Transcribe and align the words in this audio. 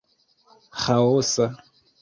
ĥaosa 0.85 1.45